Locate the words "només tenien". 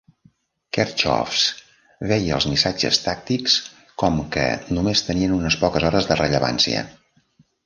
4.79-5.37